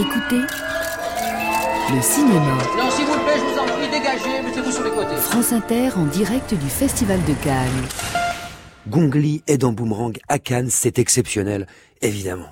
[0.00, 0.40] Écoutez
[1.94, 2.56] le cinéma.
[2.78, 5.16] Non, s'il vous plaît, je vous en prie, dégagez, mettez-vous sur les côtés.
[5.16, 7.68] France Inter en direct du Festival de Cannes.
[8.88, 11.66] Gongli est dans Boomerang à Cannes, c'est exceptionnel,
[12.00, 12.48] évidemment.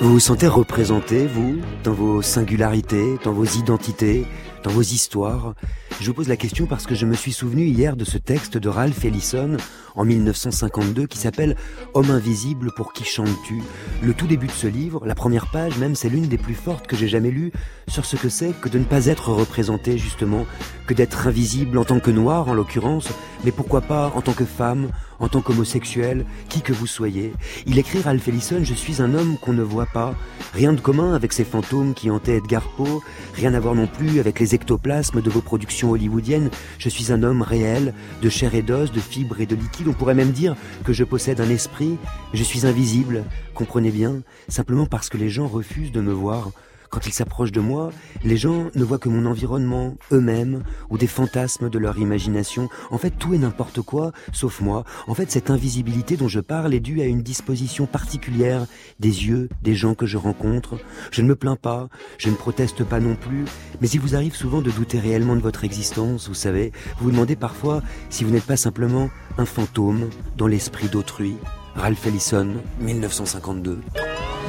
[0.00, 4.26] Vous vous sentez représenté, vous, dans vos singularités, dans vos identités,
[4.64, 5.54] dans vos histoires?
[5.98, 8.58] Je vous pose la question parce que je me suis souvenu hier de ce texte
[8.58, 9.56] de Ralph Ellison
[9.94, 11.56] en 1952 qui s'appelle
[11.94, 13.62] Homme invisible pour qui chantes-tu
[14.02, 16.86] Le tout début de ce livre, la première page même, c'est l'une des plus fortes
[16.86, 17.50] que j'ai jamais lues
[17.88, 20.46] sur ce que c'est que de ne pas être représenté justement,
[20.86, 23.08] que d'être invisible en tant que noir en l'occurrence,
[23.44, 27.32] mais pourquoi pas en tant que femme, en tant qu'homosexuel, qui que vous soyez.
[27.66, 30.14] Il écrit Ralph Ellison, je suis un homme qu'on ne voit pas,
[30.54, 33.02] rien de commun avec ces fantômes qui hantaient Edgar Poe,
[33.34, 37.22] rien à voir non plus avec les ectoplasmes de vos productions hollywoodiennes, je suis un
[37.22, 40.56] homme réel, de chair et d'os, de fibres et de liquide, on pourrait même dire
[40.84, 41.96] que je possède un esprit,
[42.32, 46.50] je suis invisible, comprenez bien, simplement parce que les gens refusent de me voir.
[46.90, 47.90] Quand ils s'approchent de moi,
[48.24, 52.68] les gens ne voient que mon environnement, eux-mêmes, ou des fantasmes de leur imagination.
[52.90, 54.84] En fait, tout et n'importe quoi, sauf moi.
[55.06, 58.66] En fait, cette invisibilité dont je parle est due à une disposition particulière
[59.00, 60.78] des yeux des gens que je rencontre.
[61.10, 63.44] Je ne me plains pas, je ne proteste pas non plus,
[63.80, 66.72] mais il vous arrive souvent de douter réellement de votre existence, vous savez.
[66.98, 71.36] Vous vous demandez parfois si vous n'êtes pas simplement un fantôme dans l'esprit d'autrui.
[71.76, 73.80] Ralph Ellison, 1952.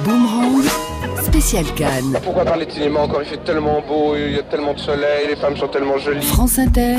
[0.05, 0.63] Boomerang,
[1.23, 2.17] spécial Cannes.
[2.23, 3.21] Pourquoi parler de cinéma encore?
[3.21, 6.25] Il fait tellement beau, il y a tellement de soleil, les femmes sont tellement jolies.
[6.25, 6.97] France Inter,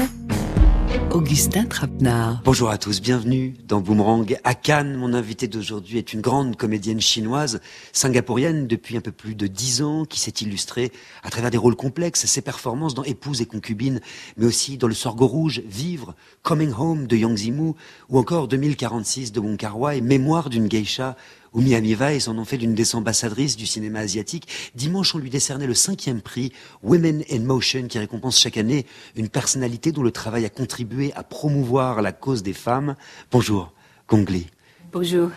[1.11, 2.41] Augustin Trapenard.
[2.45, 4.95] Bonjour à tous, bienvenue dans Boomerang à Cannes.
[4.95, 7.61] Mon invité d'aujourd'hui est une grande comédienne chinoise,
[7.93, 11.77] singapourienne depuis un peu plus de dix ans, qui s'est illustrée à travers des rôles
[11.77, 14.01] complexes, ses performances dans Épouse et concubine,
[14.37, 17.73] mais aussi dans Le Sorgho Rouge, Vivre, Coming Home de Yang Zimu,
[18.09, 21.17] ou encore 2046 de Wong Kar Wai, Mémoire d'une geisha
[21.53, 24.49] au Miami Vice, en ont fait l'une des ambassadrices du cinéma asiatique.
[24.75, 28.87] Dimanche, on lui décernait le cinquième prix Women in Motion, qui récompense chaque année
[29.17, 32.97] une personnalité dont le travail a contribué à promouvoir la cause des femmes.
[33.31, 33.73] Bonjour,
[34.09, 34.47] Gongli.
[34.93, 35.31] Bonjour.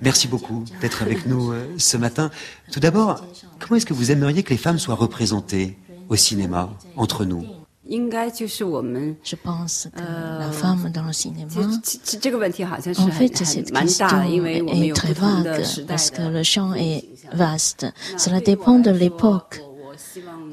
[0.00, 2.30] Merci beaucoup d'être avec nous euh, ce matin.
[2.70, 3.24] Tout d'abord,
[3.58, 5.76] comment est-ce que vous aimeriez que les femmes soient représentées
[6.08, 7.61] au cinéma, entre nous?
[7.84, 16.10] Je pense que la femme dans le cinéma, en fait, cette est très vague parce
[16.10, 17.86] que le champ est vaste.
[18.16, 19.62] Cela dépend de l'époque.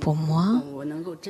[0.02, 0.64] Pour moi,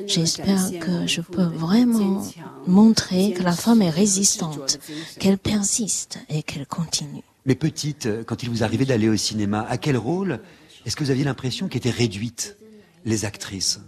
[0.05, 2.23] j'espère que je peux vraiment
[2.65, 4.79] montrer que la femme est résistante,
[5.19, 7.23] qu'elle persiste et qu'elle continue.
[7.45, 10.39] Mais petite, quand il vous arrivait d'aller au cinéma, à quel rôle
[10.85, 12.57] est-ce que vous aviez l'impression qu'étaient réduites
[13.05, 13.79] les actrices?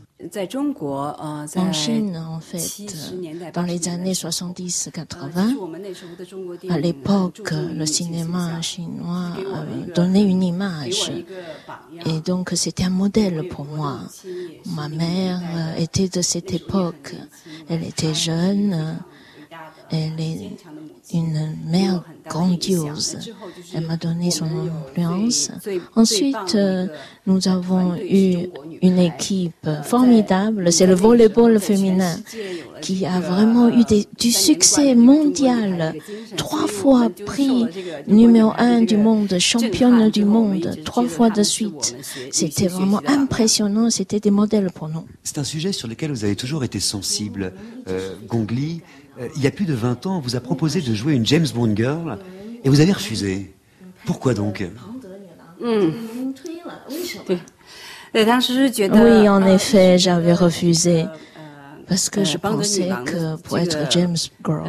[1.56, 5.56] en Chine, en fait, dans les années 70-80,
[6.70, 9.32] à l'époque, le cinéma chinois
[9.96, 11.12] donnait une image.
[12.06, 14.00] Et donc, c'était un modèle pour moi.
[14.68, 15.42] Ma mère
[15.78, 17.16] était de cette époque.
[17.70, 19.00] Elle était jeune.
[19.92, 20.52] Elle est
[21.14, 23.18] une mère grandiose.
[23.76, 25.52] Elle m'a donné son influence.
[25.96, 26.88] Ensuite, euh,
[27.28, 28.48] nous avons eu
[28.82, 30.72] une équipe formidable.
[30.72, 32.16] C'est le volleyball féminin
[32.82, 35.94] qui a vraiment eu des- du succès mondial.
[36.38, 37.66] Trois fois prix
[38.08, 41.96] numéro un du monde, championne du monde, trois fois de suite.
[42.32, 43.90] C'était vraiment impressionnant.
[43.90, 45.06] C'était des modèles pour nous.
[45.24, 47.54] C'est un sujet sur lequel vous avez toujours été sensible.
[47.88, 48.82] Euh, Gong Li,
[49.20, 51.26] euh, il y a plus de 20 ans, on vous a proposé de jouer une
[51.26, 52.18] James Bond girl
[52.64, 53.54] et vous avez refusé.
[54.06, 54.64] Pourquoi donc?
[55.60, 55.90] Hmm.
[58.14, 61.06] Oui, en effet, j'avais refusé.
[61.88, 64.66] parce que je pensais que pour être James Girl,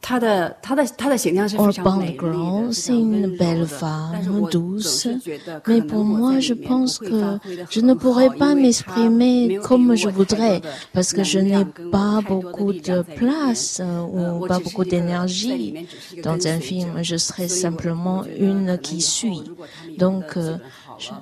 [0.00, 4.78] 她的她的她的形象是 or 非常 Bond 美丽的 Girl, 非 c'est 常温 une 柔 belle 的 femme 但是我总
[4.78, 4.82] douce.
[4.88, 7.86] 是觉得可 Mais 能 pour 我 moi, 在 je 里面 pense 不会发 que 挥得 je 很
[7.86, 11.16] ne 好 pourrais pas 因为她没 m'exprimer 有给 comme 我 je 太多 voudrais 的 parce que
[11.16, 14.38] 能 je 量 n'ai 跟 pas 太多的 beaucoup 力量 de 在里面 place euh, 呃 ou
[14.40, 14.96] 我 pas 只是 beaucoup 一个
[15.40, 16.94] 在里 d'énergie 面只是一个 dans 跟 un 随 film.
[16.94, 19.44] 者 Je serais 所以我 simplement 我觉得可 une 能 qui 以后 suit.
[19.48, 20.60] 如果他们以后 Donc, 的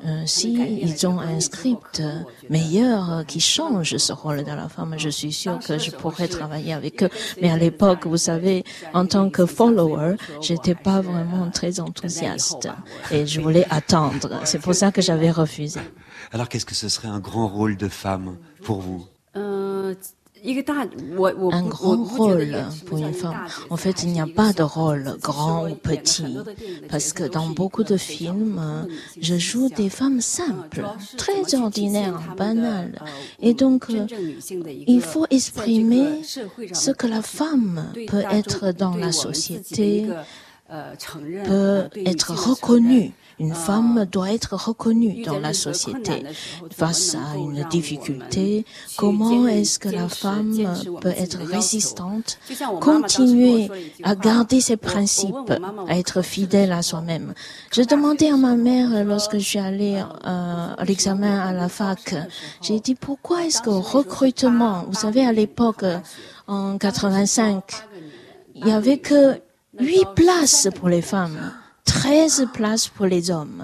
[0.06, 2.02] euh, si ils ont un script
[2.50, 6.28] meilleur euh, qui change ce rôle de la femme, je suis sûre que je pourrais
[6.28, 7.10] travailler avec eux.
[7.42, 12.68] Mais à l'époque, vous savez, en tant que follower, j'étais pas vraiment très enthousiaste
[13.12, 14.42] et je voulais attendre.
[14.44, 15.80] C'est pour ça que j'avais refusé.
[16.32, 19.06] Alors, qu'est-ce que ce serait un grand rôle de femme pour vous?
[19.36, 19.96] Euh,
[21.52, 22.56] un grand rôle
[22.86, 23.36] pour une femme.
[23.70, 26.38] En fait, il n'y a pas de rôle grand ou petit,
[26.90, 28.88] parce que dans beaucoup de films,
[29.20, 30.84] je joue des femmes simples,
[31.18, 33.02] très ordinaires, banales.
[33.42, 33.88] Et donc,
[34.88, 36.22] il faut exprimer
[36.74, 40.08] ce que la femme peut être dans la société,
[41.46, 46.24] peut être reconnue une femme doit être reconnue dans la société.
[46.72, 48.66] Face à une difficulté,
[48.98, 50.58] comment est-ce que la femme
[51.02, 52.38] peut être résistante,
[52.82, 53.70] continuer
[54.04, 55.54] à garder ses principes,
[55.88, 57.34] à être fidèle à soi-même.
[57.72, 62.16] Je demandais à ma mère lorsque je suis allée euh, à l'examen à la fac,
[62.62, 65.86] j'ai dit pourquoi est-ce qu'au recrutement, vous savez à l'époque
[66.48, 67.64] en 85,
[68.56, 69.40] il y avait que
[69.80, 71.54] huit places pour les femmes.
[71.90, 73.64] 13 places pour les hommes.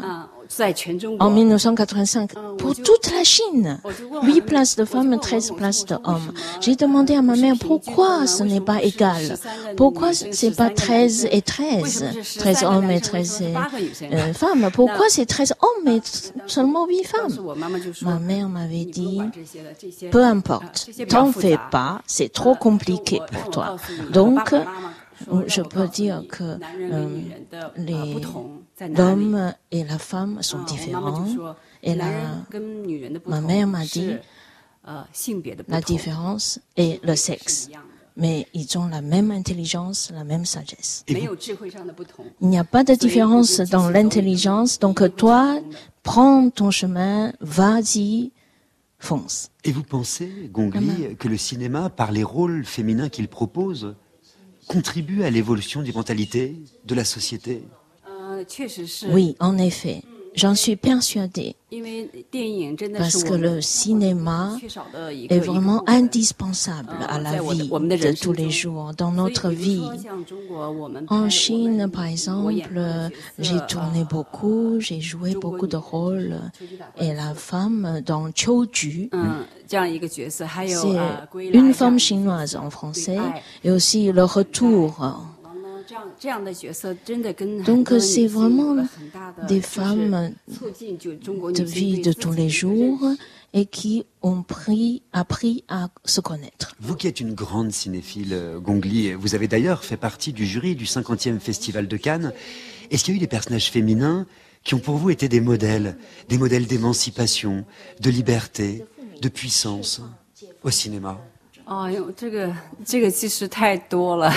[1.19, 3.79] En 1985, pour toute la Chine,
[4.23, 6.31] 8 places de femmes, 13 places d'hommes.
[6.61, 9.37] J'ai demandé à ma mère pourquoi ce n'est pas égal.
[9.77, 12.05] Pourquoi c'est pas 13 et 13,
[12.39, 14.69] 13 hommes et 13 euh, femmes.
[14.73, 16.01] Pourquoi c'est 13 hommes et
[16.47, 17.55] seulement 8 femmes?
[18.01, 19.21] Ma mère m'avait dit,
[20.11, 23.75] peu importe, t'en fais pas, c'est trop compliqué pour toi.
[24.11, 24.53] Donc,
[25.47, 26.57] je peux dire que
[28.87, 31.25] l'homme et la femme sont différents.
[31.83, 31.95] Et
[33.27, 34.15] ma mère m'a dit,
[35.67, 37.69] la différence est le sexe.
[38.17, 41.03] Mais ils ont la même intelligence, la même sagesse.
[41.09, 41.27] Il
[42.41, 45.59] n'y a pas de différence dans l'intelligence, donc toi,
[46.01, 48.31] prends ton chemin, vas-y,
[48.99, 49.49] fonce.
[49.65, 53.95] Et vous pensez, Gongli, que le cinéma, par les rôles féminins qu'il propose,
[54.67, 57.63] contribue à l'évolution des mentalités de la société?
[59.09, 60.01] Oui, en effet.
[60.35, 61.55] J'en suis persuadée.
[62.97, 64.51] Parce que le cinéma
[65.29, 69.83] est vraiment indispensable à la vie de tous les jours, dans notre vie.
[71.09, 72.53] En Chine, par exemple,
[73.39, 76.39] j'ai tourné beaucoup, j'ai joué beaucoup de rôles.
[76.99, 78.29] Et la femme dans
[78.71, 79.09] Ju,
[79.67, 80.87] c'est
[81.53, 83.17] une femme chinoise en français,
[83.63, 85.25] et aussi le retour
[87.65, 88.75] donc c'est vraiment
[89.47, 92.99] des femmes de vie de tous les jours
[93.53, 96.75] et qui ont pris, appris à se connaître.
[96.81, 100.75] Vous qui êtes une grande cinéphile, euh, Gongli, vous avez d'ailleurs fait partie du jury
[100.75, 102.33] du 50e Festival de Cannes.
[102.91, 104.27] Est-ce qu'il y a eu des personnages féminins
[104.65, 105.97] qui ont pour vous été des modèles,
[106.27, 107.63] des modèles d'émancipation,
[108.01, 108.83] de liberté,
[109.21, 110.01] de puissance
[110.63, 111.21] au cinéma?
[111.66, 112.52] 哦哟，这个
[112.84, 114.28] 这个其实太多了，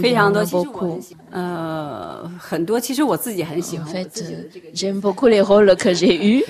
[0.00, 0.98] 非常多，其实我
[1.30, 3.86] 呃很多，其实我自己很喜欢。
[3.86, 4.24] En fait,
[4.72, 6.42] j'aime beaucoup les rôles que j'ai eus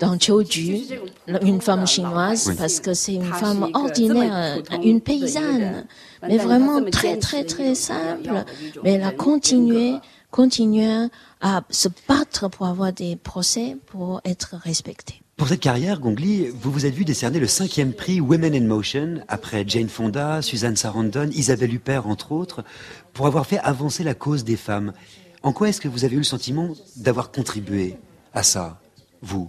[0.00, 0.98] dans Qiuju,
[1.42, 5.86] une femme chinoise, parce que c'est une femme ordinaire, une paysanne,
[6.20, 8.44] mais vraiment très très très simple.
[8.82, 10.00] Mais elle a continué,
[10.32, 11.08] continué
[11.40, 15.20] à se battre pour avoir des procès, pour être respectée.
[15.39, 19.21] Pour cette carrière, Gongli, vous vous êtes vu décerner le cinquième prix Women in Motion
[19.29, 22.65] après Jane Fonda, Suzanne Sarandon, Isabelle Huppert, entre autres,
[23.13, 24.91] pour avoir fait avancer la cause des femmes.
[25.41, 27.95] En quoi est-ce que vous avez eu le sentiment d'avoir contribué
[28.33, 28.81] à ça,
[29.21, 29.47] vous?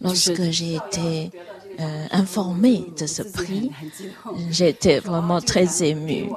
[0.00, 1.32] Lorsque j'ai été
[1.80, 3.72] euh, informée de ce prix,
[4.48, 6.30] j'étais vraiment très émue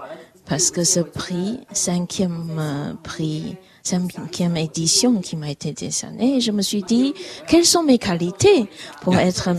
[0.48, 6.40] parce que ce prix, cinquième euh, prix, cinquième édition qui m'a été décernée.
[6.42, 7.14] Je me suis dit,
[7.48, 8.68] quelles sont mes qualités
[9.02, 9.50] pour être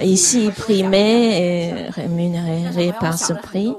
[0.00, 3.72] ici primée et rémunérée par ce prix?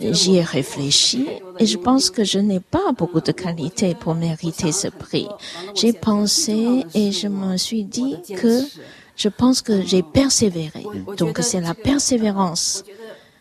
[0.00, 1.26] J'y ai réfléchi
[1.58, 5.28] et je pense que je n'ai pas beaucoup de qualités pour mériter ce prix.
[5.74, 8.62] J'ai pensé et je me suis dit que
[9.16, 10.84] je pense que j'ai persévéré.
[11.16, 12.84] Donc c'est la persévérance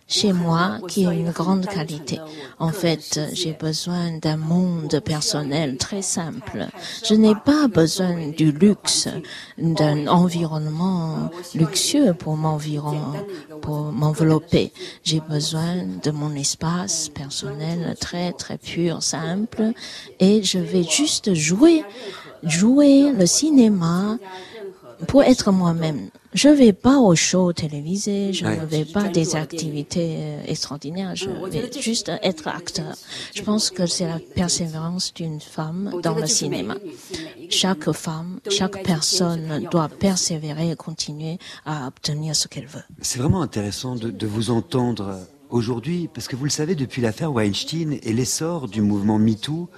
[0.07, 2.19] chez moi qui est une grande qualité.
[2.59, 6.67] En fait, j'ai besoin d'un monde personnel très simple.
[7.07, 9.09] Je n'ai pas besoin du luxe,
[9.57, 12.37] d'un environnement luxueux pour
[13.61, 14.71] pour m'envelopper.
[15.03, 19.73] J'ai besoin de mon espace personnel très très pur, simple,
[20.19, 21.83] et je vais juste jouer,
[22.43, 24.17] jouer le cinéma
[25.07, 26.09] pour être moi-même.
[26.37, 31.15] Je ne vais pas aux shows télévisés, je ne vais pas des activités euh, extraordinaires,
[31.15, 32.93] je vais juste être acteur.
[33.33, 36.75] Je pense que c'est la persévérance d'une femme dans le cinéma.
[37.49, 42.83] Chaque femme, chaque personne doit persévérer et continuer à obtenir ce qu'elle veut.
[43.01, 45.17] C'est vraiment intéressant de, de vous entendre
[45.49, 49.69] aujourd'hui, parce que vous le savez, depuis l'affaire Weinstein et l'essor du mouvement MeToo,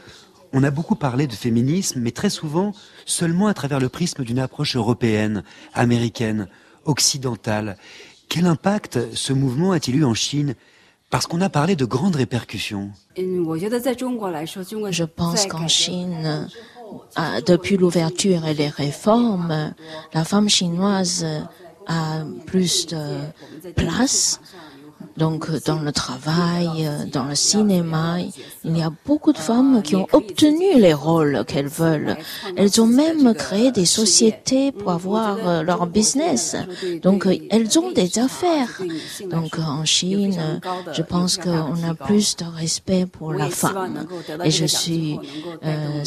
[0.53, 2.74] on a beaucoup parlé de féminisme, mais très souvent
[3.06, 6.48] seulement à travers le prisme d'une approche européenne, américaine,
[6.86, 7.77] occidentale.
[8.29, 10.56] Quel impact ce mouvement a-t-il eu en Chine?
[11.10, 12.91] Parce qu'on a parlé de grandes répercussions.
[13.18, 16.48] Je pense qu'en Chine,
[17.18, 19.74] euh, depuis l'ouverture et les réformes,
[20.13, 21.25] la femme chinoise
[21.88, 23.18] a plus de
[23.75, 24.39] place
[25.18, 28.18] donc dans le travail, dans le cinéma,
[28.63, 32.15] il y a beaucoup de femmes qui ont obtenu les rôles qu'elles veulent.
[32.56, 36.56] Elles ont même créé des sociétés pour avoir euh, leur business.
[37.01, 38.82] Donc elles ont des affaires.
[39.29, 40.62] Donc en Chine,
[40.94, 44.08] je pense qu'on a plus de respect pour la femme.
[44.44, 45.20] Et je suis
[45.65, 46.03] euh,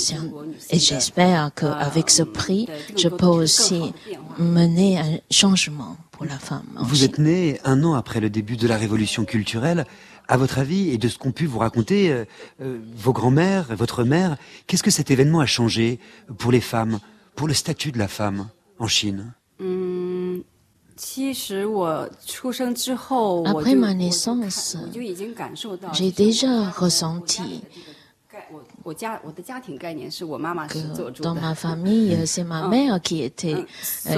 [0.71, 3.93] et j'espère qu'avec ce prix, je peux aussi
[4.39, 6.67] mener un changement la femme.
[6.81, 9.87] Vous êtes né un an après le début de la révolution culturelle.
[10.29, 12.25] À votre avis, et de ce qu'ont pu vous raconter euh,
[12.61, 15.99] euh, vos grands-mères, votre mère, qu'est-ce que cet événement a changé
[16.39, 17.01] pour les femmes,
[17.35, 19.33] pour le statut de la femme en Chine?
[23.45, 24.77] Après ma naissance,
[25.93, 27.63] j'ai déjà ressenti
[31.21, 33.65] dans ma famille, c'est ma mère qui était,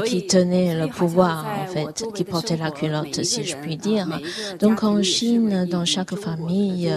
[0.07, 4.07] qui tenait le pouvoir, en fait, qui portait la culotte, si je puis dire.
[4.61, 6.93] Donc en Chine, dans chaque famille,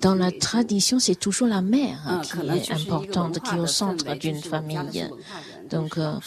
[0.00, 4.42] dans la tradition, c'est toujours la mère qui est importante, qui est au centre d'une
[4.42, 5.08] famille.
[5.70, 6.18] Donc, euh,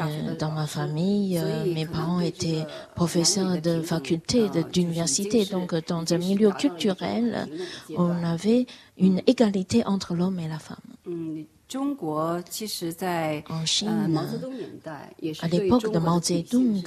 [0.00, 1.40] euh, dans ma famille,
[1.74, 5.44] mes parents étaient professeurs de faculté, d'université.
[5.46, 7.48] Donc, dans un milieu culturel,
[7.96, 8.66] on avait
[8.98, 10.76] une égalité entre l'homme et la femme.
[13.50, 14.20] En Chine,
[15.42, 16.82] à l'époque de Mao Zedong,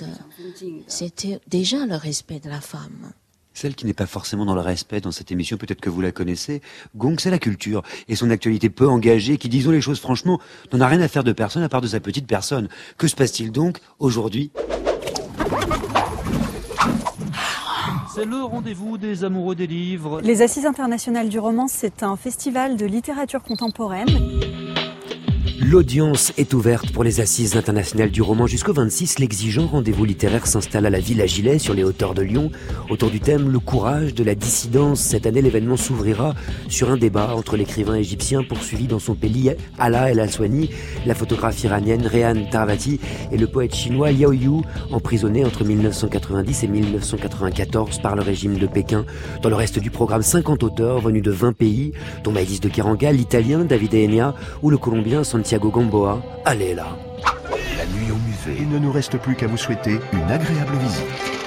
[0.87, 3.13] c'était déjà le respect de la femme.
[3.61, 6.11] Celle qui n'est pas forcément dans le respect dans cette émission, peut-être que vous la
[6.11, 6.63] connaissez,
[6.95, 10.41] Gong, c'est la culture et son actualité peu engagée qui, disons les choses franchement,
[10.73, 12.69] n'en a rien à faire de personne à part de sa petite personne.
[12.97, 14.51] Que se passe-t-il donc aujourd'hui?
[18.15, 20.21] C'est le rendez-vous des amoureux des livres.
[20.21, 24.70] Les Assises internationales du roman, c'est un festival de littérature contemporaine.
[25.71, 29.19] L'audience est ouverte pour les assises internationales du roman jusqu'au 26.
[29.19, 32.51] L'exigeant rendez-vous littéraire s'installe à la Villa Gilet sur les hauteurs de Lyon
[32.89, 34.99] autour du thème Le courage de la dissidence.
[34.99, 36.35] Cette année, l'événement s'ouvrira
[36.67, 40.71] sur un débat entre l'écrivain égyptien poursuivi dans son pays Allah El Aswani,
[41.05, 42.99] la photographe iranienne Rehan Tarvati
[43.31, 48.67] et le poète chinois Liao Yu, emprisonné entre 1990 et 1994 par le régime de
[48.67, 49.05] Pékin.
[49.41, 51.93] Dans le reste du programme, 50 auteurs venus de 20 pays,
[52.25, 56.87] dont Maïlis de Kiranga, l'italien David Enya ou le colombien Santiago Santiago Gamboa, allez là.
[57.77, 58.59] La nuit au musée.
[58.59, 61.41] Il ne nous reste plus qu'à vous souhaiter une agréable visite.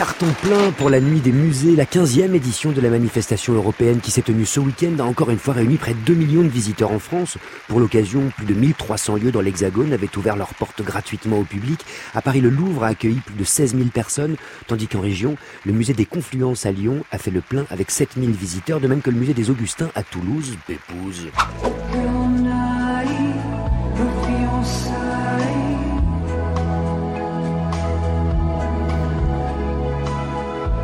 [0.00, 4.10] Carton plein pour la nuit des musées, la 15e édition de la manifestation européenne qui
[4.10, 6.92] s'est tenue ce week-end a encore une fois réuni près de 2 millions de visiteurs
[6.92, 7.36] en France.
[7.68, 11.84] Pour l'occasion, plus de 1300 lieux dans l'Hexagone avaient ouvert leurs portes gratuitement au public.
[12.14, 14.36] À Paris, le Louvre a accueilli plus de 16 000 personnes,
[14.68, 18.12] tandis qu'en région, le musée des Confluences à Lyon a fait le plein avec 7
[18.18, 21.26] 000 visiteurs, de même que le musée des Augustins à Toulouse, Pépouze.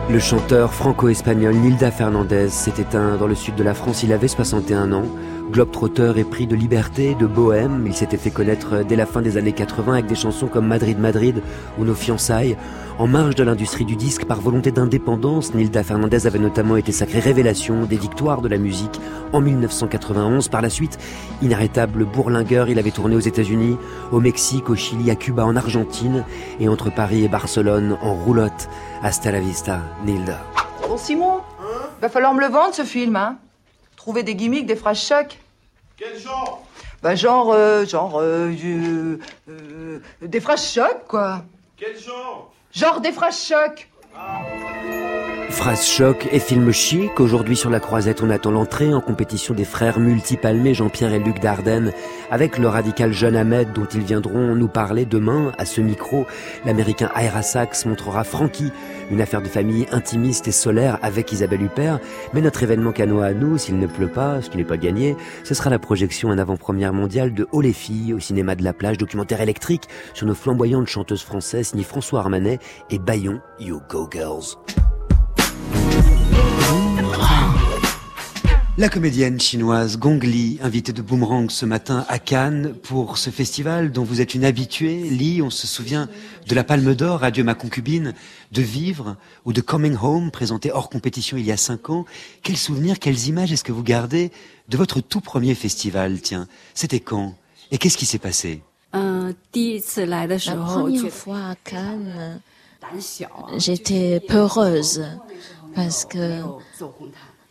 [0.09, 4.05] Le chanteur franco-espagnol Nilda Fernandez s'est éteint dans le sud de la France.
[4.05, 5.03] Il avait 61 ans.
[5.51, 7.85] Globetrotter et pris de liberté, de bohème.
[7.87, 10.99] Il s'était fait connaître dès la fin des années 80 avec des chansons comme Madrid
[10.99, 11.41] Madrid
[11.79, 12.57] ou Nos fiançailles.
[12.99, 17.21] En marge de l'industrie du disque, par volonté d'indépendance, Nilda Fernandez avait notamment été sacrée
[17.21, 19.01] révélation des victoires de la musique
[19.33, 20.49] en 1991.
[20.49, 20.99] Par la suite,
[21.43, 23.77] inarrêtable bourlingueur, il avait tourné aux États-Unis,
[24.13, 26.25] au Mexique, au Chili, à Cuba, en Argentine
[26.59, 28.69] et entre Paris et Barcelone en roulotte.
[29.03, 30.41] Hasta la vista, Nilda.
[30.89, 31.41] Bon Simon,
[32.01, 33.37] va falloir me le vendre ce film, hein.
[34.07, 35.37] Trouver des gimmicks, des phrases chocs.
[35.97, 36.65] Quel genre?
[37.03, 41.43] Bah genre, euh, genre, euh, euh, des phrases chocs quoi.
[41.77, 42.53] Quel genre?
[42.73, 43.91] Genre des phrases chocs.
[45.57, 47.19] Phrase choc et film chic.
[47.19, 51.41] Aujourd'hui sur la croisette, on attend l'entrée en compétition des frères multipalmés Jean-Pierre et Luc
[51.41, 51.93] Dardenne
[52.31, 56.27] avec le radical jeune Ahmed dont ils viendront nous parler demain à ce micro.
[56.67, 58.71] L'américain Ira Sachs montrera Frankie,
[59.11, 62.01] une affaire de famille intimiste et solaire avec Isabelle Huppert.
[62.35, 65.17] Mais notre événement canoë à nous, s'il ne pleut pas, ce qui n'est pas gagné,
[65.43, 68.75] ce sera la projection en avant-première mondiale de Oh les filles au cinéma de la
[68.75, 72.59] plage, documentaire électrique sur nos flamboyantes chanteuses françaises signées François Armanet
[72.91, 74.59] et Bayon, You Go Girls.
[78.79, 83.91] La comédienne chinoise Gong Li, invitée de Boomerang ce matin à Cannes pour ce festival
[83.91, 84.99] dont vous êtes une habituée.
[84.99, 86.11] Li, on se souvient
[86.47, 88.13] de la Palme d'Or, Adieu ma concubine,
[88.53, 89.17] de Vivre
[89.47, 92.05] ou de Coming Home, présenté hors compétition il y a cinq ans.
[92.43, 94.31] Quels souvenirs, quelles images est-ce que vous gardez
[94.69, 97.35] de votre tout premier festival, tiens C'était quand?
[97.71, 98.63] Et qu'est-ce qui s'est passé?
[98.93, 99.01] La
[100.29, 102.43] première fois à Cannes,
[103.57, 105.03] j'étais peureuse
[105.75, 106.43] parce que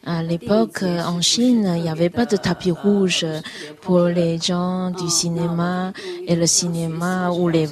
[0.06, 3.26] à l'époque, en Chine, il n'y avait pas de tapis rouge
[3.82, 5.94] pour les gens du cinéma
[6.28, 7.68] et le cinéma où les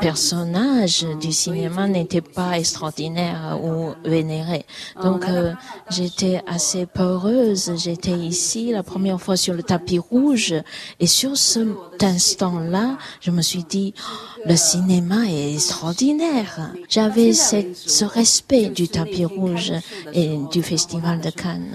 [0.00, 4.64] personnages du cinéma n'étaient pas extraordinaires ou vénérés.
[5.02, 5.52] Donc, euh,
[5.90, 7.72] j'étais assez peureuse.
[7.76, 10.54] J'étais ici la première fois sur le tapis rouge
[11.00, 16.72] et sur cet instant-là, je me suis dit, oh, le cinéma est extraordinaire.
[16.88, 19.72] J'avais ce respect du tapis rouge
[20.12, 21.69] et du festival de Cannes.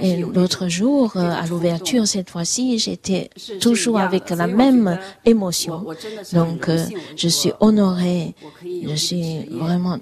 [0.00, 5.84] Et l'autre jour, euh, à l'ouverture, cette fois-ci, j'étais toujours avec la même émotion.
[6.32, 6.78] Donc, euh,
[7.16, 8.34] je suis honorée,
[8.64, 9.98] je suis vraiment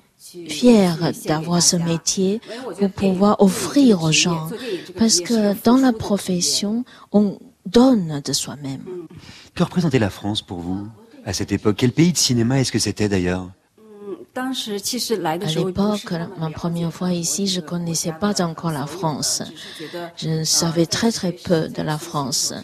[0.48, 2.40] fière d'avoir ce métier
[2.78, 4.48] pour pouvoir offrir aux gens.
[4.98, 8.84] Parce que dans la profession, on donne de soi-même.
[9.54, 10.86] Que représentait la France pour vous
[11.24, 11.76] à cette époque?
[11.78, 13.50] Quel pays de cinéma est-ce que c'était d'ailleurs?
[14.38, 19.42] À l'époque, ma première fois ici, je connaissais pas encore la France.
[20.16, 22.54] Je savais très très peu de la France.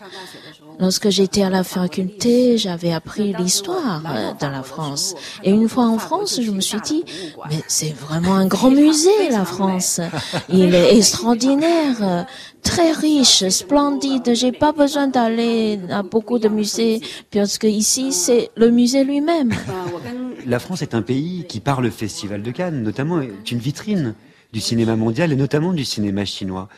[0.81, 4.03] Lorsque j'étais à la faculté, j'avais appris l'histoire
[4.41, 5.15] de la France.
[5.43, 7.05] Et une fois en France, je me suis dit,
[7.49, 10.01] mais c'est vraiment un grand musée, la France.
[10.49, 12.27] Il est extraordinaire,
[12.75, 14.35] très riche, splendide.
[14.35, 17.01] J'ai pas besoin d'aller à beaucoup de musées,
[17.31, 19.53] parce que ici, c'est le musée lui-même.
[20.45, 24.15] La France est un pays qui, par le Festival de Cannes, notamment, est une vitrine
[24.53, 26.69] du cinéma mondial et notamment du cinéma chinois.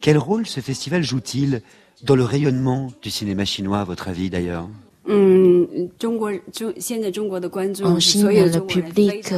[0.00, 1.60] Quel rôle ce festival joue-t-il
[2.02, 4.68] dans le rayonnement du cinéma chinois, à votre avis d'ailleurs?
[5.04, 5.66] En
[7.98, 9.34] Chine, le public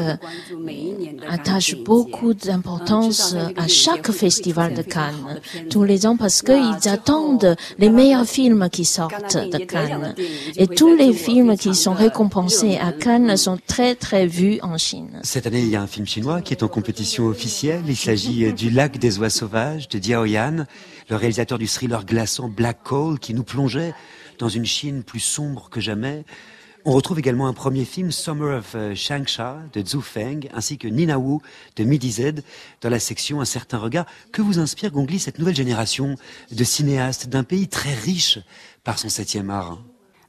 [1.27, 5.41] attache beaucoup d'importance à chaque festival de Cannes
[5.71, 10.15] tous les ans parce qu'ils attendent les meilleurs films qui sortent de Cannes.
[10.57, 15.19] Et tous les films qui sont récompensés à Cannes sont très très vus en Chine.
[15.23, 17.81] Cette année, il y a un film chinois qui est en compétition officielle.
[17.89, 20.67] Il s'agit du Lac des oies sauvages de Diao Yan,
[21.09, 23.95] le réalisateur du thriller glaçant Black Coal qui nous plongeait
[24.39, 26.25] dans une Chine plus sombre que jamais.
[26.87, 30.87] On retrouve également un premier film, Summer of euh, Shangsha, de Zhu Feng, ainsi que
[30.87, 31.41] Nina Wu
[31.77, 32.43] de Midi Z,
[32.83, 34.05] dans la section Un certain regard.
[34.33, 36.17] Que vous inspire, Gongli, cette nouvelle génération
[36.53, 38.39] de cinéastes d'un pays très riche
[38.83, 39.79] par son septième art?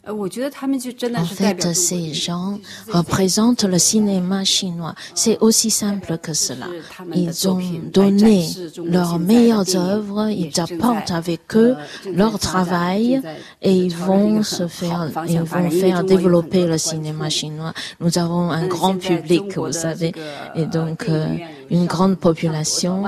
[0.08, 2.60] En fait, ces gens
[2.92, 4.94] représentent le cinéma chinois.
[5.16, 6.68] C'est aussi simple que cela.
[7.16, 7.60] Ils ont
[7.92, 8.48] donné
[8.86, 11.76] leurs meilleures œuvres, ils apportent avec eux
[12.14, 13.22] leur travail
[13.62, 17.74] et ils vont se faire, ils vont faire développer le cinéma chinois.
[18.00, 20.14] Nous avons un grand public, vous savez,
[20.56, 21.38] et donc euh,
[21.70, 23.04] une grande population.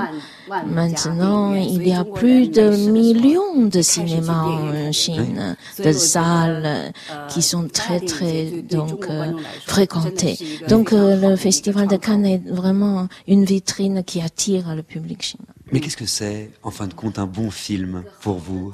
[0.66, 6.92] Maintenant, il y a plus de millions de cinémas en Chine, de salles
[7.28, 9.32] qui sont très très donc euh,
[9.66, 10.38] fréquentées.
[10.68, 15.46] Donc euh, le festival de Cannes est vraiment une vitrine qui attire le public chinois.
[15.72, 18.72] Mais qu'est-ce que c'est, en fin de compte, un bon film pour vous?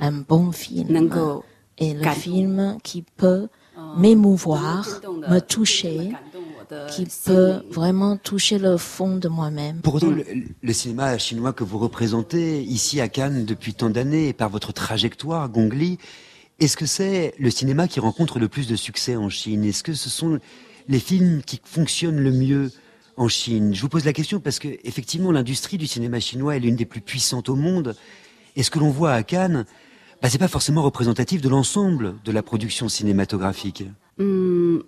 [0.00, 1.10] Un bon film.
[1.78, 3.48] Est le film qui peut
[3.96, 6.12] m'émouvoir, me toucher,
[6.90, 9.80] qui peut vraiment toucher le fond de moi-même.
[9.80, 10.10] Pour autant,
[10.62, 14.72] le, cinéma chinois que vous représentez ici à Cannes depuis tant d'années, et par votre
[14.72, 15.98] trajectoire, Gongli,
[16.60, 19.64] est-ce que c'est le cinéma qui rencontre le plus de succès en Chine?
[19.64, 20.38] Est-ce que ce sont
[20.88, 22.70] les films qui fonctionnent le mieux
[23.16, 23.74] en Chine?
[23.74, 26.84] Je vous pose la question parce que effectivement, l'industrie du cinéma chinois est l'une des
[26.84, 27.96] plus puissantes au monde.
[28.56, 29.64] Et ce que l'on voit à Cannes,
[30.22, 33.84] bah, c'est pas forcément représentatif de l'ensemble de la production cinématographique.
[34.18, 34.80] Hmm,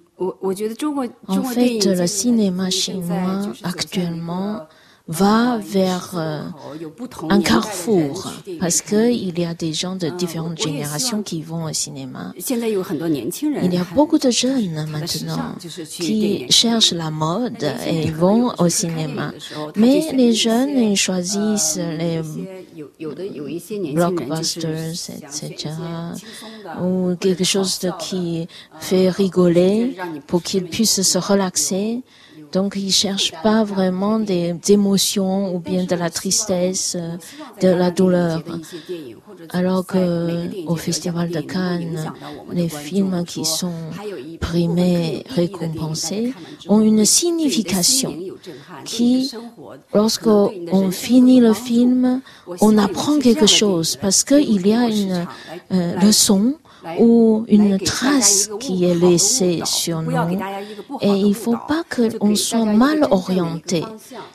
[1.29, 4.67] en fait, le cinéma chinois actuellement
[5.09, 6.43] va vers euh,
[7.29, 11.73] un carrefour parce que il y a des gens de différentes générations qui vont au
[11.73, 12.33] cinéma.
[12.37, 15.57] Il y a beaucoup de jeunes maintenant
[15.89, 19.33] qui cherchent la mode et vont au cinéma.
[19.77, 22.21] Mais les jeunes, ils choisissent les
[23.93, 25.71] blockbusters, etc.
[26.81, 28.47] ou quelque chose qui
[28.79, 32.03] fait rigoler pour qu'ils puissent se relaxer.
[32.53, 36.97] Donc, ils cherchent pas vraiment des émotions ou bien de la tristesse,
[37.61, 38.43] de la douleur.
[39.51, 42.13] Alors que au Festival de Cannes,
[42.53, 43.73] les films qui sont
[44.41, 46.35] primés, récompensés,
[46.69, 48.17] ont une signification
[48.85, 49.31] qui,
[49.95, 52.21] lorsqu'on finit le film,
[52.61, 55.27] on apprend quelque chose parce qu'il y a une
[55.73, 56.55] euh, leçon
[56.99, 60.13] ou une trace qui est laissée sur nous.
[61.01, 63.85] Et il ne faut pas qu'on soit mal orienté.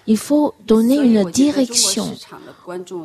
[0.05, 2.13] Il faut donner une direction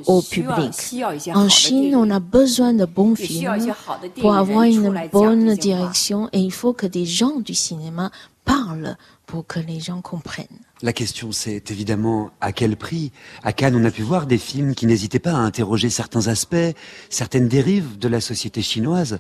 [0.07, 1.03] au public.
[1.35, 3.73] En Chine, on a besoin de bons films
[4.21, 8.11] pour avoir une bonne direction et il faut que des gens du cinéma
[8.53, 10.47] parlent pour que les gens comprennent.
[10.83, 13.12] La question, c'est évidemment à quel prix?
[13.43, 16.75] À Cannes, on a pu voir des films qui n'hésitaient pas à interroger certains aspects,
[17.09, 19.19] certaines dérives de la société chinoise.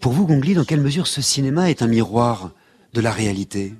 [0.00, 2.50] Pour vous, Gongli, dans quelle mesure ce cinéma est un miroir
[2.94, 3.74] de la réalité?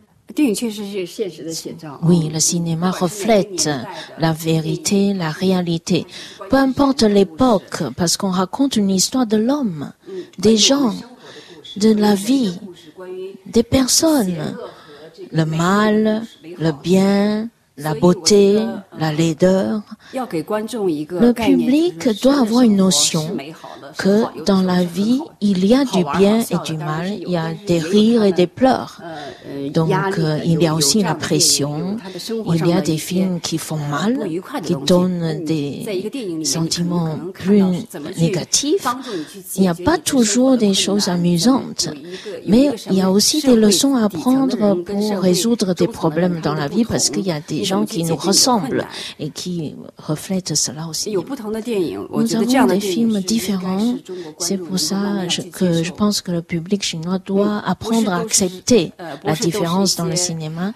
[2.02, 3.70] Oui, le cinéma reflète
[4.18, 6.06] la vérité, la réalité.
[6.50, 9.92] Peu importe l'époque, parce qu'on raconte une histoire de l'homme,
[10.38, 10.94] des gens,
[11.76, 12.58] de la vie,
[13.46, 14.56] des personnes,
[15.32, 16.22] le mal,
[16.58, 18.58] le bien, la beauté,
[18.98, 19.82] la laideur.
[20.12, 23.36] Le public doit avoir une notion
[23.98, 27.52] que dans la vie, il y a du bien et du mal, il y a
[27.66, 29.00] des rires et des pleurs.
[29.70, 29.90] Donc,
[30.44, 31.96] il y a aussi la pression,
[32.52, 34.18] il y a des films qui font mal,
[34.62, 37.62] qui donnent des sentiments plus
[38.18, 38.86] négatifs.
[39.56, 41.88] Il n'y a pas toujours des choses amusantes,
[42.46, 46.68] mais il y a aussi des leçons à apprendre pour résoudre des problèmes dans la
[46.68, 48.86] vie parce qu'il y a des gens qui nous ressemblent
[49.18, 51.14] et qui reflètent cela aussi.
[51.14, 53.96] Nous avons des films différents.
[54.38, 58.92] C'est pour ça que je pense que le public chinois doit apprendre à accepter
[59.24, 60.72] la différence dans le cinéma.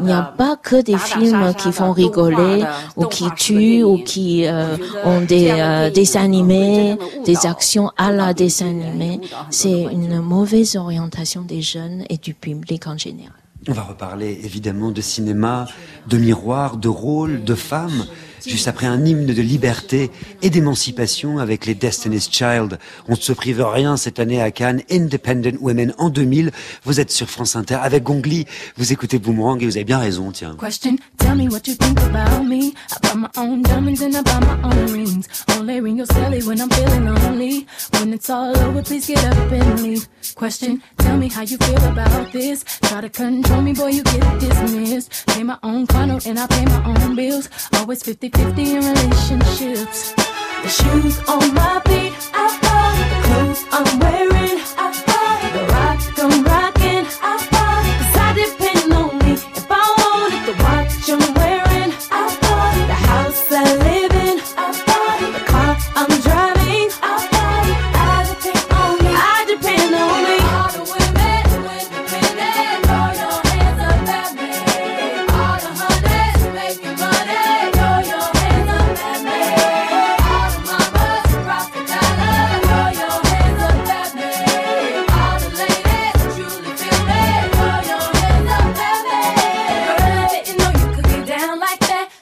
[0.00, 2.64] Il n'y a pas que des films qui font rigoler
[2.96, 8.34] ou qui tuent ou qui euh, ont des euh, dessins animés, des actions à la
[8.34, 9.20] dessin animé.
[9.50, 13.43] C'est une mauvaise orientation des jeunes et du public en général.
[13.68, 15.66] On va reparler évidemment de cinéma,
[16.06, 18.04] de miroir, de rôle, de femmes
[18.46, 20.10] juste après un hymne de liberté
[20.42, 22.78] et d'émancipation avec les Destiny's Child.
[23.08, 26.50] On ne se prive rien cette année à Cannes, Independent Women en 2000.
[26.84, 30.30] Vous êtes sur France Inter avec Gongli, vous écoutez Boomerang et vous avez bien raison,
[30.32, 30.56] tiens.
[30.60, 32.74] Question, tell me what you think about me.
[32.90, 35.26] I buy my own diamonds and I buy my own rings.
[35.58, 37.66] Only ring your celly when I'm feeling lonely.
[37.98, 40.06] When it's all over, please get up and leave.
[40.34, 42.64] Question, tell me how you feel about this.
[42.82, 45.26] Try to control me, boy, you get dismissed.
[45.28, 47.48] Pay my own condo and I pay my own bills.
[47.74, 50.14] Always 50 50 relationships.
[50.62, 54.33] The shoes on my feet, I bought the clothes I'm wearing.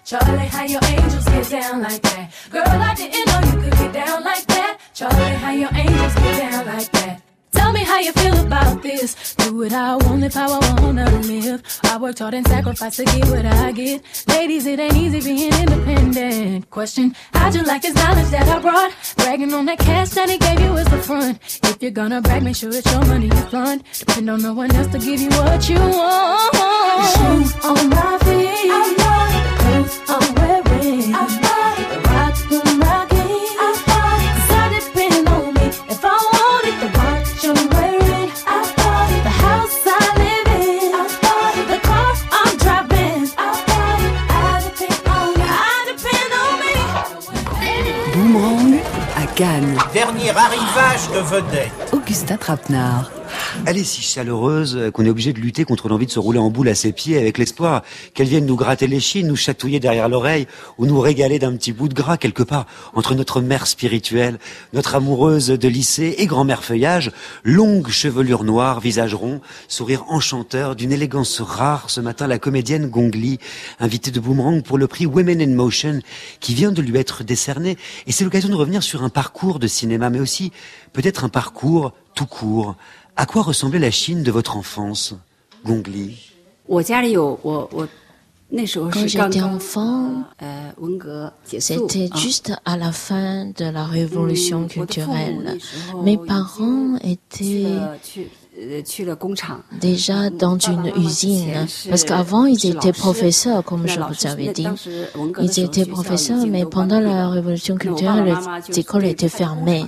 [0.05, 2.33] Charlie, how your angels get down like that.
[2.51, 4.79] Girl, I didn't know you could get down like that.
[4.95, 7.23] Charlie, how your angels get down like that.
[7.53, 9.35] Tell me how you feel about this.
[9.37, 11.63] Do what I want, live how I wanna live.
[11.85, 14.03] I worked hard and sacrificed to get what I get.
[14.27, 16.69] Ladies, it ain't easy being independent.
[16.71, 18.93] Question, how'd you like this knowledge that I brought?
[19.17, 21.39] Bragging on that cash that he gave you is the front.
[21.63, 23.85] If you're gonna brag, make sure it's your money you fund.
[23.99, 26.55] Depend on no one else to give you what you want.
[27.15, 29.02] Shoes on my feet.
[49.43, 51.93] Dernier arrivage de vedette.
[51.93, 53.11] Augustin Trapenard.
[53.67, 56.51] Elle est si chaleureuse qu'on est obligé de lutter contre l'envie de se rouler en
[56.51, 57.83] boule à ses pieds avec l'espoir
[58.15, 60.47] qu'elle vienne nous gratter les chines, nous chatouiller derrière l'oreille
[60.79, 64.39] ou nous régaler d'un petit bout de gras quelque part entre notre mère spirituelle,
[64.73, 67.13] notre amoureuse de lycée et grand-mère feuillage,
[67.45, 71.91] longue chevelure noire, visage rond, sourire enchanteur d'une élégance rare.
[71.91, 73.39] Ce matin la comédienne Gongli,
[73.79, 76.01] invitée de Boomerang pour le prix Women in Motion
[76.41, 77.77] qui vient de lui être décerné.
[78.07, 80.53] Et c'est l'occasion de revenir sur un parcours de cinéma mais aussi
[80.93, 82.77] peut-être un parcours tout court.
[83.17, 85.15] À quoi ressemblait la Chine de votre enfance,
[85.65, 86.33] Gongli
[86.69, 86.83] Quand
[89.07, 90.25] j'étais enfant,
[91.59, 95.59] c'était juste à la fin de la révolution culturelle.
[96.03, 97.77] Mes parents étaient
[99.81, 104.67] déjà dans une usine, parce qu'avant ils étaient professeurs, comme je vous avais dit.
[105.41, 108.37] Ils étaient professeurs, mais pendant la révolution culturelle,
[108.69, 109.85] les écoles étaient fermées.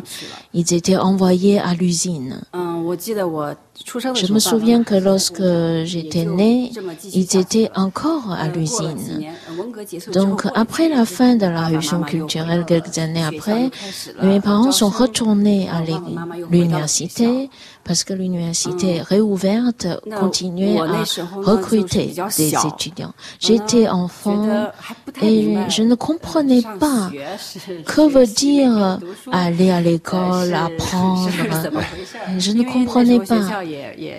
[0.55, 2.41] Ils étaient envoyés à l'usine.
[3.87, 5.43] Je me souviens que lorsque
[5.85, 6.73] j'étais née,
[7.13, 9.25] ils étaient encore à l'usine.
[10.13, 13.71] Donc, après la fin de la révolution culturelle, quelques années après,
[14.23, 15.83] mes parents sont retournés à
[16.51, 17.51] l'université
[17.85, 19.87] parce que l'université réouverte
[20.19, 21.05] continuait à
[21.37, 23.13] recruter des étudiants.
[23.41, 24.73] J'étais enfant
[25.21, 27.11] et je ne comprenais pas
[27.87, 28.99] que veut dire
[29.31, 31.29] aller à l'école, apprendre.
[32.39, 33.64] Je ne comprenais pas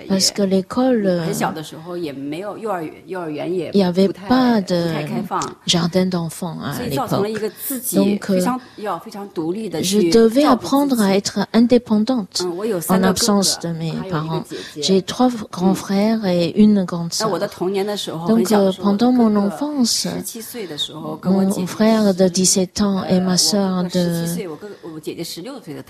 [0.10, 2.08] parce que l'école, il
[3.73, 4.84] n'y avait pas de
[5.65, 7.10] jardin d'enfants à l'époque.
[7.93, 8.31] Donc,
[9.81, 12.45] je devais apprendre à être indépendante
[12.89, 14.43] en absence de mes parents.
[14.79, 17.38] J'ai trois grands frères et une grande sœur.
[18.27, 20.08] Donc, pendant mon enfance,
[21.23, 24.25] mon frère de 17 ans et ma sœur de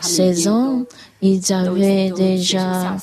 [0.02, 0.84] 16 ans,
[1.22, 2.96] ils avaient déjà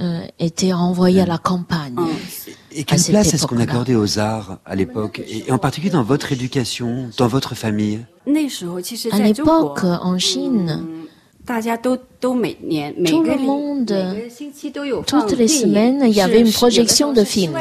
[0.00, 1.96] euh, été renvoyés à la campagne.
[2.72, 6.32] Et quelle place est-ce qu'on accordait aux arts à l'époque, et en particulier dans votre
[6.32, 8.00] éducation, dans votre famille?
[9.12, 10.84] À l'époque, en Chine,
[11.46, 12.34] tout
[13.22, 13.94] le monde,
[15.06, 17.58] toutes les semaines, il y avait une projection de films.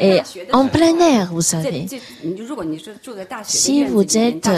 [0.00, 0.20] Et
[0.52, 1.86] en plein air, vous savez.
[3.44, 4.48] Si vous êtes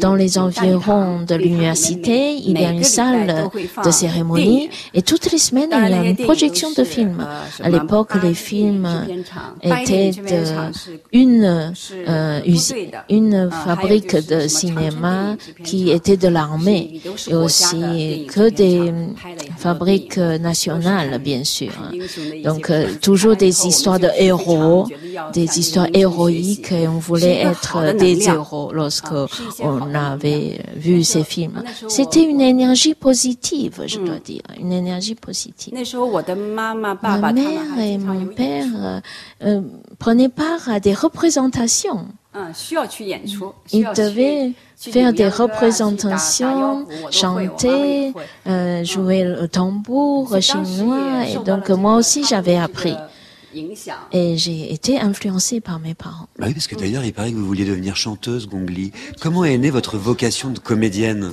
[0.00, 3.50] dans les environs de l'université, il y a une salle
[3.84, 7.26] de cérémonie et toutes les semaines, il y a une projection de films.
[7.62, 8.88] À l'époque, les films
[9.62, 10.12] étaient
[11.12, 11.72] une,
[12.08, 12.40] euh,
[13.10, 18.92] une fabrique de cinéma qui était de l'armée et aussi que des
[19.56, 21.72] fabriques nationales, bien sûr.
[22.44, 24.85] Donc, toujours des histoires de héros
[25.32, 29.14] des histoires héroïques et on voulait être des héros lorsque
[29.60, 31.62] on avait vu ces films.
[31.88, 35.74] C'était une énergie positive, je dois dire, une énergie positive.
[35.74, 39.02] Ma mère et mon père
[39.44, 39.60] euh,
[39.98, 42.06] prenaient part à des représentations.
[43.72, 48.12] Ils devaient faire des représentations, chanter,
[48.46, 52.94] euh, jouer le tambour chinois, et donc moi aussi j'avais appris.
[54.12, 56.28] Et j'ai été influencée par mes parents.
[56.38, 58.92] Bah oui, parce que d'ailleurs, il paraît que vous vouliez devenir chanteuse, Gongli.
[59.20, 61.32] Comment est née votre vocation de comédienne?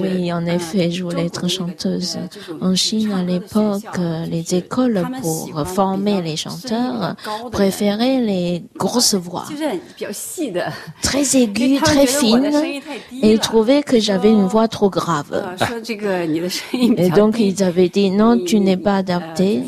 [0.00, 2.18] Oui, en effet, je voulais être chanteuse.
[2.60, 3.82] En Chine, à l'époque,
[4.28, 7.16] les écoles pour former les chanteurs
[7.50, 9.44] préféraient les grosses voix,
[11.02, 12.52] très aiguës, très fines,
[13.22, 15.56] et ils trouvaient que j'avais une voix trop grave.
[16.72, 19.62] Et donc, ils avaient dit, non, tu n'es pas adapté.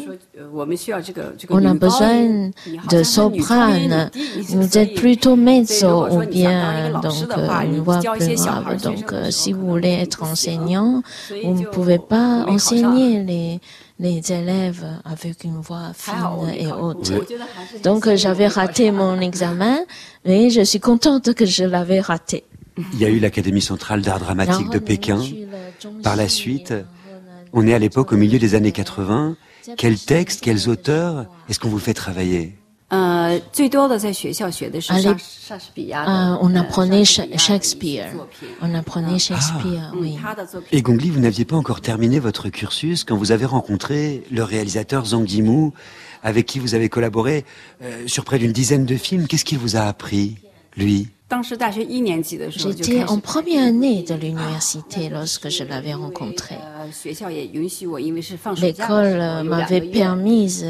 [1.50, 2.50] On a besoin
[2.90, 4.10] de soprane.
[4.48, 8.82] Vous êtes plutôt mezzo ou bien donc une voix plus grave.
[8.82, 11.02] Donc, si vous voulez être enseignant,
[11.44, 13.60] vous ne pouvez pas enseigner les
[13.98, 17.12] les élèves avec une voix fine et haute.
[17.82, 19.78] Donc, j'avais raté mon examen,
[20.24, 22.44] mais je suis contente que je l'avais raté.
[22.92, 25.22] Il y a eu l'Académie centrale d'art dramatique de Pékin.
[26.02, 26.74] Par la suite,
[27.52, 29.36] on est à l'époque au milieu des années 80.
[29.76, 32.56] Quels textes, quels auteurs est-ce qu'on vous fait travailler
[36.40, 38.12] on apprenait Shakespeare.
[38.62, 40.16] On apprenait Shakespeare, oui.
[40.70, 45.04] Et Gongli, vous n'aviez pas encore terminé votre cursus quand vous avez rencontré le réalisateur
[45.06, 45.72] Zhang Yimou,
[46.22, 47.44] avec qui vous avez collaboré
[48.06, 49.26] sur près d'une dizaine de films.
[49.26, 50.36] Qu'est-ce qu'il vous a appris,
[50.76, 51.08] lui?
[51.28, 56.54] J'étais en première année de l'université lorsque je l'avais rencontré.
[58.62, 60.62] L'école m'avait permis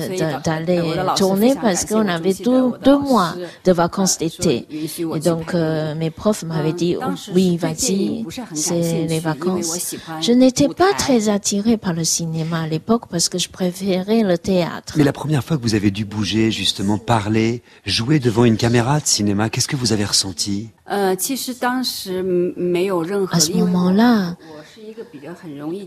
[0.45, 0.83] d'aller
[1.15, 3.35] tourner parce qu'on avait deux, mois
[3.67, 4.67] de vacances d'été.
[4.71, 6.97] Et donc mes profs m'avaient dit
[7.35, 9.95] oui, vas-y, c'est les vacances.
[10.23, 14.39] Je n'étais pas très attirée par le cinéma à l'époque parce que je préférais le
[14.39, 14.95] théâtre.
[14.97, 19.01] Mais la première fois que vous avez dû bouger, justement, parler, jouer devant une caméra
[19.01, 20.46] de cinéma, qu'est-ce que vous avez ressenti?
[20.85, 23.71] 呃，其实当时没有任何因为。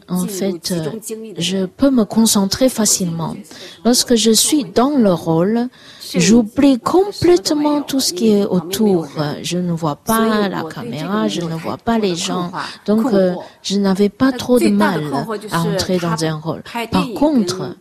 [0.07, 0.73] En fait,
[1.37, 3.35] je peux me concentrer facilement.
[3.85, 5.67] Lorsque je suis dans le rôle,
[6.15, 9.07] j'oublie complètement tout ce qui est autour.
[9.43, 12.51] Je ne vois pas la caméra, je ne vois pas les gens.
[12.85, 13.07] Donc,
[13.61, 15.03] je n'avais pas trop de mal
[15.51, 16.63] à entrer dans un rôle.
[16.91, 17.75] Par contre,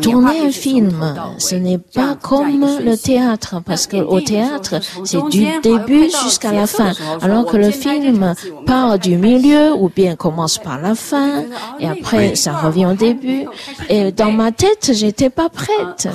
[0.00, 5.46] tourner un film, ce n'est pas comme le théâtre, parce que au théâtre, c'est du
[5.62, 8.34] début jusqu'à la fin, alors que le film
[8.66, 11.44] part du milieu ou bien commence par la fin,
[11.80, 13.46] et après ça revient au début.
[13.88, 16.08] Et dans ma tête, j'étais pas prête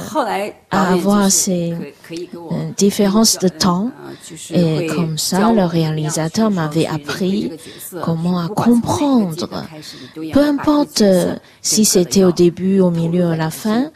[0.71, 2.15] à avoir ces euh,
[2.77, 3.91] différences de temps.
[4.51, 7.51] Et comme ça, le réalisateur m'avait appris
[8.03, 9.47] comment à comprendre.
[10.33, 13.91] Peu importe euh, si c'était au début, au milieu, à la fin,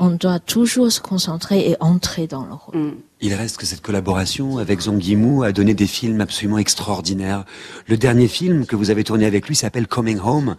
[0.00, 2.94] on doit toujours se concentrer et entrer dans le rôle.
[3.20, 7.44] Il reste que cette collaboration avec Zhang Yimou a donné des films absolument extraordinaires.
[7.88, 10.54] Le dernier film que vous avez tourné avec lui s'appelle Coming Home.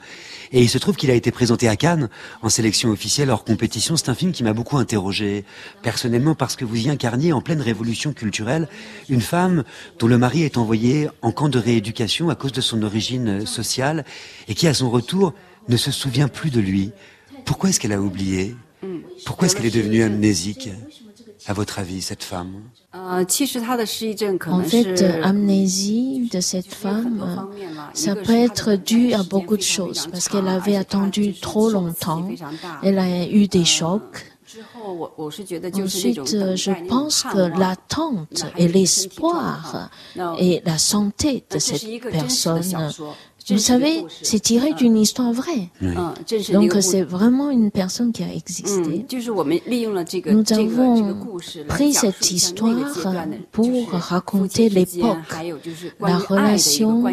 [0.51, 2.09] Et il se trouve qu'il a été présenté à Cannes
[2.41, 3.95] en sélection officielle hors compétition.
[3.95, 5.45] C'est un film qui m'a beaucoup interrogé
[5.83, 8.67] personnellement parce que vous y incarniez en pleine révolution culturelle
[9.07, 9.63] une femme
[9.97, 14.03] dont le mari est envoyé en camp de rééducation à cause de son origine sociale
[14.49, 15.33] et qui à son retour
[15.69, 16.91] ne se souvient plus de lui.
[17.45, 18.53] Pourquoi est-ce qu'elle a oublié?
[19.25, 20.69] Pourquoi est-ce qu'elle est devenue amnésique?
[21.47, 23.25] À votre avis, cette femme En
[24.63, 27.47] fait, amnésie de cette femme,
[27.93, 32.27] ça peut être dû à beaucoup de choses, parce qu'elle avait attendu trop longtemps,
[32.83, 34.25] elle a eu des chocs.
[34.87, 35.49] Ensuite,
[36.25, 39.89] je pense que l'attente et l'espoir
[40.39, 42.91] et la santé de cette personne
[43.49, 45.69] vous savez, c'est tiré d'une histoire vraie.
[46.53, 49.05] Donc c'est vraiment une personne qui a existé.
[50.27, 51.15] Nous avons
[51.67, 52.93] pris cette histoire
[53.51, 55.17] pour raconter l'époque,
[55.99, 57.03] la relation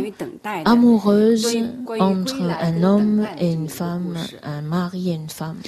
[0.65, 1.57] amoureuse
[1.99, 5.59] entre un homme et une femme, un mari et une femme.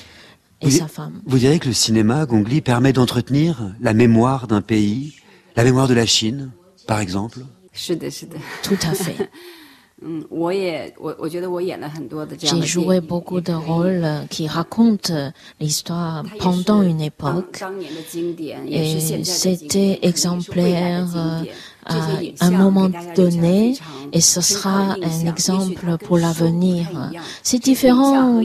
[0.60, 1.22] Et sa femme.
[1.24, 5.14] Vous direz que le cinéma, Gongli, permet d'entretenir la mémoire d'un pays,
[5.54, 6.50] la mémoire de la Chine,
[6.88, 7.38] par exemple
[8.64, 9.30] Tout à fait.
[12.40, 17.62] J'ai joué beaucoup de rôles qui racontent l'histoire pendant une époque.
[18.68, 21.08] et c'était exemplaire
[21.84, 21.96] à
[22.40, 23.76] un moment donné
[24.12, 26.86] et ce sera un exemple pour l'avenir.
[27.42, 28.42] C'est différent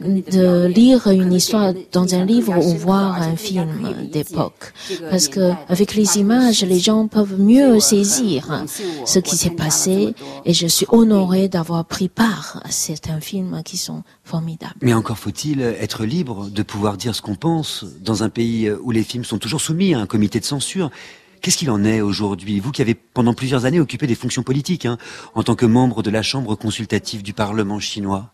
[0.00, 4.72] de lire une histoire dans un livre ou voir un film d'époque.
[5.10, 8.64] Parce que avec les images, les gens peuvent mieux saisir
[9.04, 12.60] ce qui s'est passé et je suis honorée d'avoir pris part.
[12.64, 14.74] À certains films qui sont formidables.
[14.82, 18.90] Mais encore faut-il être libre de pouvoir dire ce qu'on pense dans un pays où
[18.90, 20.90] les films sont toujours soumis à un comité de censure.
[21.40, 24.86] Qu'est-ce qu'il en est aujourd'hui Vous qui avez pendant plusieurs années occupé des fonctions politiques,
[24.86, 24.98] hein,
[25.34, 28.30] en tant que membre de la Chambre consultative du Parlement chinois,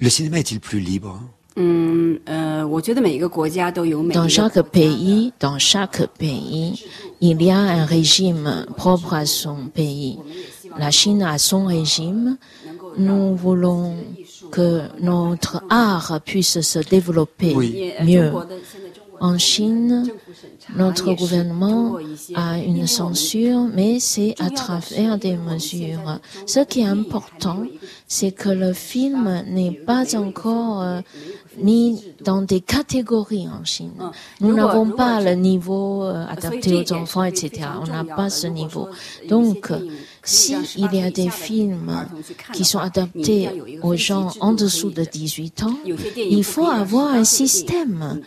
[0.00, 1.20] le cinéma est-il plus libre?
[1.56, 2.18] Dans
[4.28, 6.84] chaque pays, dans chaque pays,
[7.20, 10.18] il y a un régime propre à son pays.
[10.78, 12.38] La Chine a son régime.
[12.98, 13.94] Nous voulons
[14.50, 17.54] que notre art puisse se développer
[18.02, 18.32] mieux.
[19.20, 20.10] En Chine,
[20.74, 21.98] notre gouvernement
[22.34, 26.20] a une censure, mais c'est à travers des mesures.
[26.46, 27.64] Ce qui est important,
[28.08, 31.00] c'est que le film n'est pas encore euh,
[31.58, 34.10] mis dans des catégories en Chine.
[34.40, 37.68] Nous n'avons pas le niveau euh, adapté aux enfants, etc.
[37.82, 38.88] On n'a pas ce niveau.
[39.28, 39.72] Donc,
[40.24, 42.06] s'il y a des films
[42.52, 43.48] qui sont adaptés
[43.82, 45.78] aux gens en dessous de 18 ans,
[46.16, 48.20] il faut avoir un système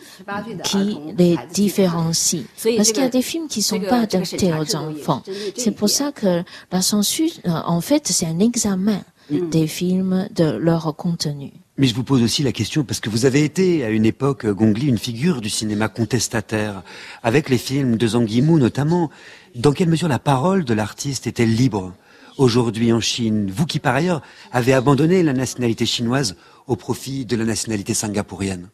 [0.64, 2.44] qui les différencie.
[2.76, 5.24] Parce qu'il y a des films qui ne sont pas adaptés aux enfants.
[5.56, 10.58] C'est pour ça que la censure, euh, en fait, c'est un examen des films, de
[10.58, 11.52] leur contenu.
[11.78, 14.48] Mais je vous pose aussi la question, parce que vous avez été, à une époque,
[14.48, 16.82] Gongli, une figure du cinéma contestataire,
[17.22, 19.12] avec les films de Zhang Yimou notamment.
[19.58, 21.93] Dans quelle mesure la parole de l'artiste est-elle libre
[22.38, 26.36] aujourd'hui en Chine Vous qui, par ailleurs, avez abandonné la nationalité chinoise
[26.67, 28.70] au profit de la nationalité singapourienne.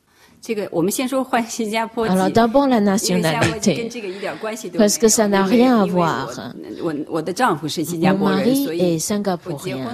[2.09, 3.89] Alors d'abord la nationalité,
[4.77, 6.31] parce que ça n'a rien à voir.
[6.81, 9.87] Mon mari est singapourien.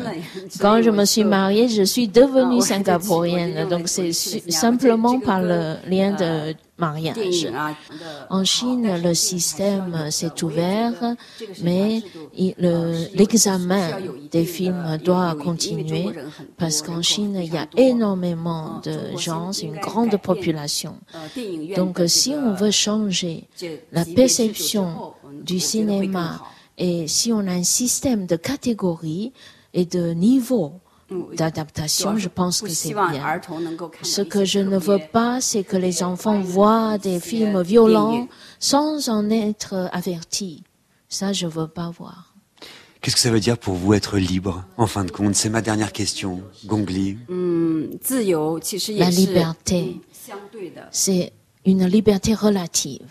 [0.60, 3.69] Quand je me suis mariée, je suis devenue singapourienne.
[3.69, 6.56] Donc c'est simplement par le lien de
[8.30, 11.15] En Chine, le système s'est ouvert,
[11.62, 12.02] mais
[13.13, 14.00] l'examen
[14.32, 16.06] des films doit continuer
[16.58, 20.96] parce qu'en Chine, il y a énormément de gens, c'est une grande population.
[21.76, 23.46] Donc, si on veut changer
[23.92, 25.13] la perception
[25.44, 26.42] du cinéma
[26.78, 29.34] et si on a un système de catégories
[29.74, 30.74] et de niveaux,
[31.36, 33.41] d'adaptation, je pense que c'est bien.
[34.04, 38.28] Ce que je ne veux pas, c'est que les enfants voient des films violents
[38.60, 40.63] sans en être avertis.
[41.08, 42.36] Ça, je veux pas voir.
[43.02, 45.34] Qu'est-ce que ça veut dire pour vous être libre, en fin de compte?
[45.34, 47.17] C'est ma dernière question, Gongli.
[48.89, 50.02] La liberté,
[50.91, 51.32] c'est
[51.65, 53.08] une liberté relative.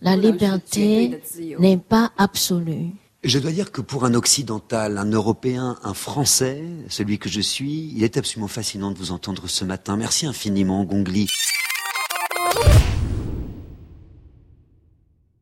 [0.00, 1.20] La liberté
[1.58, 2.92] n'est pas absolue.
[3.22, 7.92] Je dois dire que pour un occidental, un européen, un français, celui que je suis,
[7.94, 9.98] il est absolument fascinant de vous entendre ce matin.
[9.98, 11.26] Merci infiniment, Gongli.